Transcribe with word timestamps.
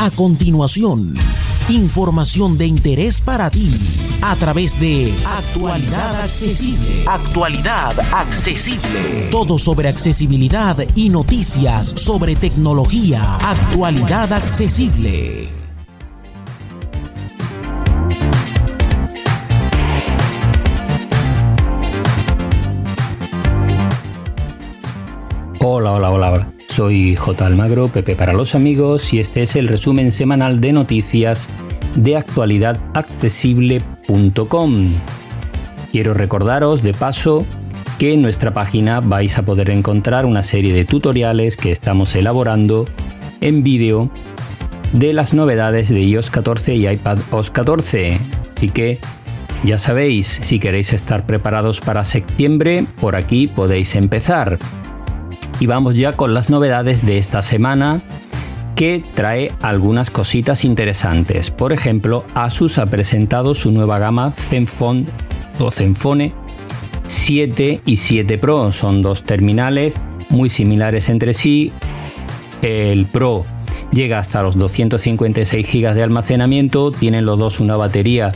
A 0.00 0.12
continuación, 0.12 1.12
información 1.68 2.56
de 2.56 2.66
interés 2.66 3.20
para 3.20 3.50
ti 3.50 3.68
a 4.22 4.36
través 4.36 4.78
de 4.78 5.12
Actualidad 5.26 6.22
Accesible. 6.22 7.04
Actualidad 7.04 7.98
Accesible. 8.14 9.28
Todo 9.32 9.58
sobre 9.58 9.88
accesibilidad 9.88 10.76
y 10.94 11.10
noticias 11.10 11.88
sobre 11.96 12.36
tecnología. 12.36 13.38
Actualidad 13.42 14.32
Accesible. 14.34 15.57
Soy 26.78 27.16
J. 27.16 27.44
Almagro, 27.44 27.88
Pepe 27.88 28.14
para 28.14 28.32
los 28.32 28.54
amigos, 28.54 29.12
y 29.12 29.18
este 29.18 29.42
es 29.42 29.56
el 29.56 29.66
resumen 29.66 30.12
semanal 30.12 30.60
de 30.60 30.72
noticias 30.72 31.48
de 31.96 32.16
actualidadaccesible.com. 32.16 34.94
Quiero 35.90 36.14
recordaros, 36.14 36.84
de 36.84 36.94
paso, 36.94 37.44
que 37.98 38.12
en 38.12 38.22
nuestra 38.22 38.54
página 38.54 39.00
vais 39.00 39.36
a 39.38 39.44
poder 39.44 39.70
encontrar 39.70 40.24
una 40.24 40.44
serie 40.44 40.72
de 40.72 40.84
tutoriales 40.84 41.56
que 41.56 41.72
estamos 41.72 42.14
elaborando 42.14 42.84
en 43.40 43.64
vídeo 43.64 44.08
de 44.92 45.12
las 45.12 45.34
novedades 45.34 45.88
de 45.88 46.02
iOS 46.02 46.30
14 46.30 46.76
y 46.76 46.86
iPadOS 46.86 47.50
14. 47.50 48.20
Así 48.56 48.68
que 48.68 49.00
ya 49.64 49.80
sabéis, 49.80 50.28
si 50.28 50.60
queréis 50.60 50.92
estar 50.92 51.26
preparados 51.26 51.80
para 51.80 52.04
septiembre, 52.04 52.84
por 53.00 53.16
aquí 53.16 53.48
podéis 53.48 53.96
empezar. 53.96 54.60
Y 55.60 55.66
vamos 55.66 55.96
ya 55.96 56.12
con 56.12 56.34
las 56.34 56.50
novedades 56.50 57.04
de 57.04 57.18
esta 57.18 57.42
semana 57.42 58.00
que 58.76 59.02
trae 59.14 59.50
algunas 59.60 60.10
cositas 60.10 60.64
interesantes. 60.64 61.50
Por 61.50 61.72
ejemplo, 61.72 62.24
Asus 62.34 62.78
ha 62.78 62.86
presentado 62.86 63.54
su 63.54 63.72
nueva 63.72 63.98
gama 63.98 64.30
Zenfone 64.30 65.06
o 65.58 65.72
Zenfone 65.72 66.32
7 67.08 67.80
y 67.84 67.96
7 67.96 68.38
Pro. 68.38 68.70
Son 68.70 69.02
dos 69.02 69.24
terminales 69.24 70.00
muy 70.28 70.48
similares 70.48 71.08
entre 71.08 71.34
sí. 71.34 71.72
El 72.62 73.06
Pro 73.06 73.44
llega 73.90 74.20
hasta 74.20 74.42
los 74.42 74.56
256 74.56 75.66
GB 75.66 75.94
de 75.94 76.02
almacenamiento, 76.04 76.92
tienen 76.92 77.26
los 77.26 77.38
dos 77.38 77.58
una 77.58 77.76
batería 77.76 78.32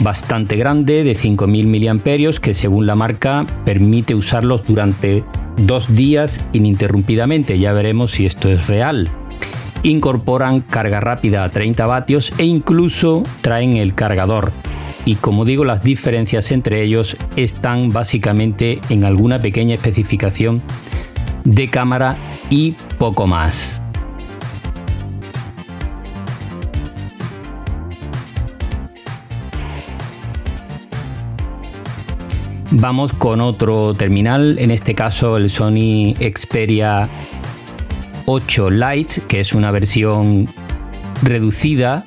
bastante 0.00 0.56
grande 0.56 1.04
de 1.04 1.14
5000 1.14 1.66
mAh 1.66 2.40
que 2.40 2.54
según 2.54 2.86
la 2.86 2.94
marca 2.94 3.46
permite 3.64 4.14
usarlos 4.14 4.64
durante 4.66 5.24
dos 5.58 5.94
días 5.94 6.44
ininterrumpidamente. 6.52 7.58
Ya 7.58 7.72
veremos 7.72 8.12
si 8.12 8.26
esto 8.26 8.48
es 8.48 8.66
real. 8.66 9.08
Incorporan 9.82 10.60
carga 10.60 11.00
rápida 11.00 11.44
a 11.44 11.48
30 11.48 11.86
vatios 11.86 12.32
e 12.38 12.44
incluso 12.44 13.22
traen 13.42 13.76
el 13.76 13.94
cargador. 13.94 14.52
Y 15.04 15.14
como 15.16 15.44
digo, 15.44 15.64
las 15.64 15.82
diferencias 15.82 16.52
entre 16.52 16.82
ellos 16.82 17.16
están 17.36 17.88
básicamente 17.90 18.80
en 18.90 19.04
alguna 19.04 19.38
pequeña 19.38 19.74
especificación 19.74 20.62
de 21.44 21.68
cámara 21.68 22.16
y 22.50 22.72
poco 22.98 23.26
más. 23.26 23.77
Vamos 32.80 33.12
con 33.12 33.40
otro 33.40 33.92
terminal, 33.94 34.56
en 34.60 34.70
este 34.70 34.94
caso 34.94 35.36
el 35.36 35.50
Sony 35.50 36.14
Xperia 36.14 37.08
8 38.26 38.70
Lite, 38.70 39.22
que 39.26 39.40
es 39.40 39.52
una 39.52 39.72
versión 39.72 40.48
reducida 41.24 42.04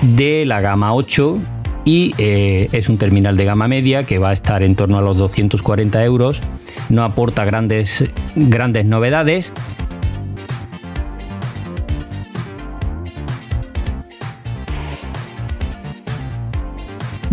de 0.00 0.46
la 0.46 0.62
gama 0.62 0.94
8 0.94 1.42
y 1.84 2.14
eh, 2.16 2.70
es 2.72 2.88
un 2.88 2.96
terminal 2.96 3.36
de 3.36 3.44
gama 3.44 3.68
media 3.68 4.04
que 4.04 4.18
va 4.18 4.30
a 4.30 4.32
estar 4.32 4.62
en 4.62 4.76
torno 4.76 4.96
a 4.96 5.02
los 5.02 5.18
240 5.18 6.02
euros. 6.02 6.40
No 6.88 7.04
aporta 7.04 7.44
grandes, 7.44 8.02
grandes 8.34 8.86
novedades, 8.86 9.52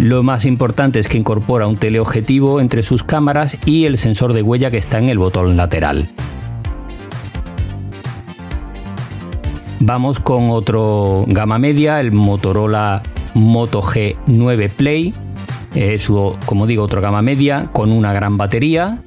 Lo 0.04 0.22
más 0.22 0.44
importante 0.44 1.00
es 1.00 1.08
que 1.08 1.18
incorpora 1.18 1.66
un 1.66 1.78
teleobjetivo 1.78 2.60
entre 2.60 2.84
sus 2.84 3.06
cámaras 3.06 3.58
y 3.66 3.86
el 3.86 3.98
sensor 3.98 4.34
de 4.34 4.42
huella 4.42 4.70
que 4.70 4.76
está 4.76 5.00
en 5.00 5.08
el 5.08 5.18
botón 5.18 5.56
lateral. 5.56 6.10
Vamos 9.80 10.20
con 10.20 10.50
otro 10.50 11.24
gama 11.30 11.58
media, 11.58 12.02
el 12.02 12.12
Motorola 12.12 13.02
Moto 13.34 13.82
G9 13.82 14.72
Play. 14.72 15.14
Es, 15.74 16.10
como 16.46 16.68
digo, 16.68 16.84
otro 16.84 17.00
gama 17.00 17.22
media 17.22 17.70
con 17.72 17.90
una 17.90 18.12
gran 18.12 18.36
batería. 18.36 19.02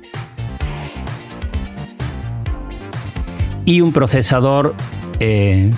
Y 3.67 3.83
un 3.83 3.93
procesador 3.93 4.75
eh, 5.21 5.71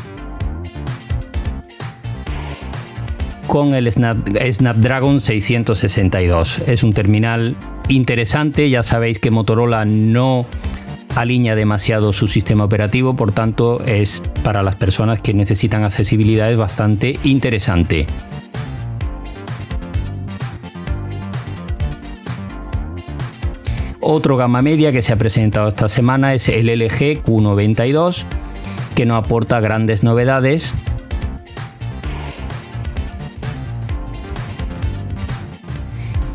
con 3.48 3.75
el 3.75 3.91
Snapdragon 3.91 5.20
662. 5.20 6.62
Es 6.66 6.84
un 6.84 6.92
terminal 6.92 7.56
interesante, 7.88 8.69
ya 8.69 8.82
sabéis 8.82 9.19
que 9.19 9.31
Motorola 9.31 9.86
no 9.86 10.47
alinea 11.16 11.56
demasiado 11.56 12.12
su 12.12 12.28
sistema 12.28 12.64
operativo, 12.64 13.16
por 13.16 13.32
tanto 13.32 13.82
es 13.84 14.22
para 14.44 14.62
las 14.62 14.76
personas 14.76 15.20
que 15.20 15.32
necesitan 15.32 15.82
accesibilidad 15.82 16.53
es 16.53 16.59
bastante 16.59 17.19
interesante. 17.25 18.06
Otro 24.00 24.36
gama 24.36 24.60
media 24.62 24.92
que 24.92 25.03
se 25.03 25.15
ha 25.15 25.16
presentado 25.16 25.69
esta 25.69 25.88
semana 25.88 26.34
es 26.34 26.48
el 26.50 26.66
LG 26.66 27.22
Q92, 27.25 28.25
que 28.94 29.06
no 29.06 29.16
aporta 29.16 29.59
grandes 29.60 30.03
novedades, 30.03 30.75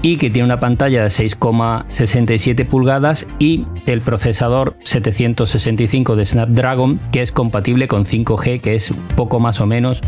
y 0.04 0.18
que 0.18 0.30
tiene 0.30 0.46
una 0.46 0.60
pantalla 0.60 1.02
de 1.02 1.10
6,67 1.10 2.68
pulgadas 2.68 3.26
y 3.40 3.66
el 3.86 4.02
procesador 4.02 4.76
765 4.84 6.18
de 6.18 6.26
Snapdragon 6.26 7.00
que 7.12 7.22
es 7.22 7.32
compatible 7.32 7.88
con 7.88 8.06
5G, 8.06 8.60
que 8.60 8.76
es 8.76 8.94
poco 9.16 9.40
más 9.40 9.62
o 9.62 9.66
menos 9.66 10.02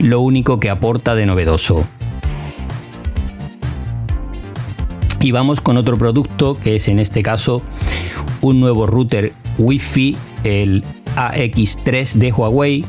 lo 0.00 0.22
único 0.22 0.58
que 0.58 0.70
aporta 0.70 1.14
de 1.14 1.26
novedoso. 1.26 1.84
Y 5.20 5.30
vamos 5.30 5.60
con 5.60 5.76
otro 5.76 5.98
producto 5.98 6.58
que 6.58 6.76
es 6.76 6.88
en 6.88 6.98
este 6.98 7.22
caso 7.22 7.62
un 8.40 8.60
nuevo 8.60 8.86
router 8.86 9.32
Wi-Fi, 9.58 10.16
el 10.44 10.84
AX3 11.16 12.12
de 12.14 12.32
Huawei, 12.32 12.86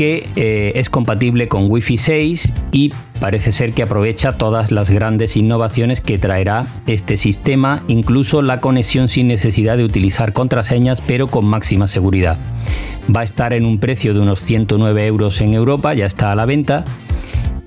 eh, 0.00 0.72
es 0.76 0.88
compatible 0.88 1.48
con 1.48 1.70
Wi-Fi 1.70 1.96
6 1.98 2.52
y 2.72 2.92
parece 3.20 3.52
ser 3.52 3.72
que 3.72 3.82
aprovecha 3.82 4.32
todas 4.32 4.72
las 4.72 4.88
grandes 4.88 5.36
innovaciones 5.36 6.00
que 6.00 6.16
traerá 6.16 6.64
este 6.86 7.16
sistema, 7.16 7.82
incluso 7.86 8.40
la 8.40 8.60
conexión 8.60 9.08
sin 9.08 9.28
necesidad 9.28 9.76
de 9.76 9.84
utilizar 9.84 10.32
contraseñas, 10.32 11.02
pero 11.02 11.26
con 11.26 11.44
máxima 11.44 11.86
seguridad. 11.86 12.38
Va 13.14 13.20
a 13.20 13.24
estar 13.24 13.52
en 13.52 13.66
un 13.66 13.78
precio 13.78 14.14
de 14.14 14.20
unos 14.20 14.40
109 14.40 15.06
euros 15.06 15.40
en 15.42 15.52
Europa, 15.52 15.92
ya 15.92 16.06
está 16.06 16.32
a 16.32 16.34
la 16.34 16.46
venta, 16.46 16.84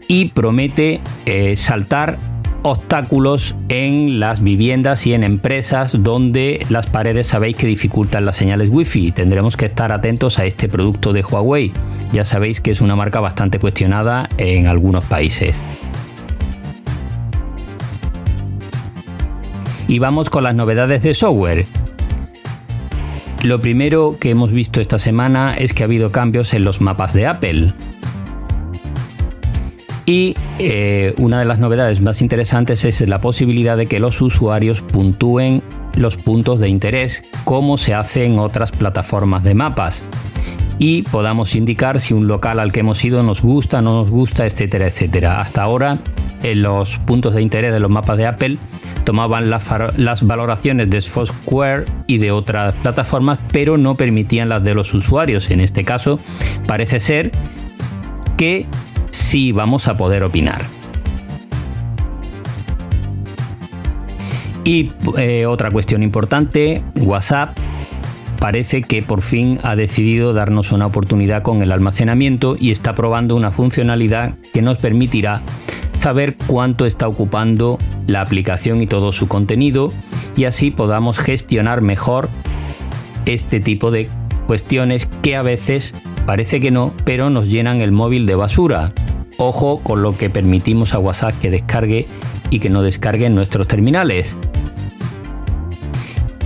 y 0.08 0.30
promete 0.30 1.02
eh, 1.26 1.56
saltar 1.56 2.18
obstáculos 2.64 3.56
en 3.70 4.20
las 4.20 4.42
viviendas 4.42 5.06
y 5.06 5.14
en 5.14 5.24
empresas 5.24 5.96
donde 6.02 6.66
las 6.70 6.88
paredes 6.88 7.28
sabéis 7.28 7.58
que 7.58 7.68
dificultan 7.68 8.26
las 8.26 8.38
señales 8.38 8.70
wifi. 8.72 9.12
Tendremos 9.12 9.56
que 9.58 9.66
estar 9.66 9.92
atentos 9.92 10.40
a 10.40 10.46
este 10.46 10.68
producto 10.68 11.14
de 11.14 11.24
Huawei. 11.24 11.72
Ya 12.14 12.26
sabéis 12.26 12.62
que 12.62 12.72
es 12.72 12.82
una 12.82 12.96
marca 12.96 13.20
bastante 13.20 13.60
cuestionada 13.60 14.30
en 14.38 14.68
algunos 14.68 15.04
países. 15.04 15.56
Y 19.88 20.00
vamos 20.00 20.30
con 20.30 20.44
las 20.44 20.56
novedades 20.56 21.04
de 21.04 21.14
software. 21.14 21.66
Lo 23.44 23.60
primero 23.60 24.16
que 24.22 24.30
hemos 24.30 24.54
visto 24.54 24.80
esta 24.80 24.98
semana 25.00 25.54
es 25.54 25.74
que 25.74 25.84
ha 25.84 25.86
habido 25.86 26.14
cambios 26.14 26.54
en 26.54 26.64
los 26.64 26.80
mapas 26.80 27.14
de 27.14 27.28
Apple. 27.28 27.74
Y 30.06 30.36
eh, 30.60 31.14
una 31.18 31.40
de 31.40 31.46
las 31.46 31.60
novedades 31.60 32.02
más 32.02 32.22
interesantes 32.22 32.84
es 32.84 33.02
la 33.08 33.22
posibilidad 33.22 33.78
de 33.78 33.86
que 33.86 34.00
los 34.00 34.22
usuarios 34.22 34.82
puntúen 34.82 35.62
los 35.96 36.18
puntos 36.18 36.60
de 36.60 36.70
interés, 36.70 37.24
como 37.46 37.78
se 37.78 37.94
hace 37.94 38.26
en 38.26 38.40
otras 38.40 38.72
plataformas 38.72 39.44
de 39.44 39.54
mapas, 39.54 40.04
y 40.80 41.04
podamos 41.04 41.56
indicar 41.56 42.02
si 42.02 42.14
un 42.14 42.28
local 42.28 42.60
al 42.60 42.72
que 42.72 42.82
hemos 42.82 43.04
ido 43.06 43.24
nos 43.24 43.42
gusta, 43.42 43.82
no 43.82 43.94
nos 43.94 44.10
gusta, 44.10 44.46
etcétera, 44.46 44.88
etcétera. 44.88 45.40
Hasta 45.40 45.62
ahora 45.62 46.00
en 46.42 46.62
los 46.62 46.98
puntos 47.00 47.34
de 47.36 47.42
interés 47.42 47.72
de 47.72 47.80
los 47.80 47.90
mapas 47.90 48.18
de 48.18 48.26
Apple 48.26 48.58
tomaban 49.06 49.50
las, 49.50 49.64
las 49.98 50.26
valoraciones 50.26 50.90
de 50.90 51.02
Foursquare 51.02 51.86
y 52.08 52.18
de 52.18 52.32
otras 52.32 52.74
plataformas, 52.76 53.40
pero 53.52 53.78
no 53.78 53.96
permitían 53.96 54.50
las 54.50 54.64
de 54.64 54.74
los 54.74 54.94
usuarios. 54.94 55.52
En 55.52 55.62
este 55.62 55.86
caso, 55.86 56.20
parece 56.68 57.00
ser 57.00 57.32
que 58.36 58.66
sí 59.14 59.52
vamos 59.52 59.88
a 59.88 59.96
poder 59.96 60.24
opinar. 60.24 60.62
Y 64.66 64.92
eh, 65.18 65.46
otra 65.46 65.72
cuestión 65.72 66.04
importante, 66.04 66.84
WhatsApp 66.96 67.58
parece 68.40 68.82
que 68.82 69.02
por 69.02 69.22
fin 69.22 69.60
ha 69.64 69.76
decidido 69.76 70.34
darnos 70.34 70.72
una 70.72 70.86
oportunidad 70.86 71.44
con 71.44 71.62
el 71.62 71.72
almacenamiento 71.72 72.56
y 72.60 72.72
está 72.72 72.96
probando 72.96 73.36
una 73.36 73.52
funcionalidad 73.52 74.36
que 74.54 74.62
nos 74.62 74.78
permitirá 74.78 75.42
saber 76.02 76.36
cuánto 76.48 76.86
está 76.86 77.08
ocupando 77.08 77.78
la 78.08 78.22
aplicación 78.22 78.82
y 78.82 78.88
todo 78.88 79.12
su 79.14 79.28
contenido 79.28 79.94
y 80.36 80.46
así 80.46 80.72
podamos 80.72 81.18
gestionar 81.18 81.82
mejor 81.82 82.30
este 83.26 83.60
tipo 83.62 83.92
de 83.92 84.10
cuestiones 84.48 85.08
que 85.22 85.36
a 85.38 85.42
veces 85.42 85.96
parece 86.26 86.60
que 86.60 86.72
no, 86.72 86.94
pero 87.06 87.30
nos 87.30 87.48
llenan 87.48 87.82
el 87.82 87.92
móvil 87.92 88.26
de 88.26 88.36
basura. 88.36 88.94
Ojo 89.38 89.80
con 89.80 90.02
lo 90.02 90.18
que 90.18 90.30
permitimos 90.30 90.94
a 90.94 91.00
WhatsApp 91.00 91.40
que 91.42 91.50
descargue 91.50 92.08
y 92.50 92.60
que 92.60 92.70
no 92.70 92.82
descargue 92.82 93.26
en 93.26 93.36
nuestros 93.36 93.68
terminales. 93.68 94.36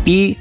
Y 0.06 0.38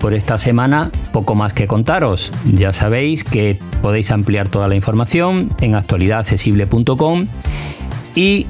por 0.00 0.14
esta 0.14 0.38
semana 0.38 0.90
poco 1.12 1.34
más 1.34 1.52
que 1.52 1.66
contaros. 1.66 2.32
Ya 2.46 2.72
sabéis 2.72 3.22
que 3.22 3.58
podéis 3.82 4.10
ampliar 4.10 4.48
toda 4.48 4.66
la 4.66 4.74
información 4.74 5.48
en 5.60 5.74
actualidadaccesible.com 5.74 7.26
y 8.14 8.46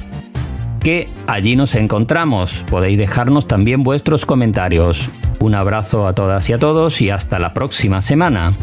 que 0.79 1.09
allí 1.27 1.55
nos 1.55 1.75
encontramos. 1.75 2.65
Podéis 2.69 2.97
dejarnos 2.97 3.47
también 3.47 3.83
vuestros 3.83 4.25
comentarios. 4.25 5.09
Un 5.39 5.55
abrazo 5.55 6.07
a 6.07 6.13
todas 6.13 6.49
y 6.49 6.53
a 6.53 6.59
todos 6.59 7.01
y 7.01 7.09
hasta 7.09 7.37
la 7.37 7.53
próxima 7.53 8.01
semana. 8.01 8.53